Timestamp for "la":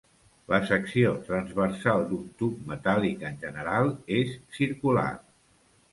0.53-0.59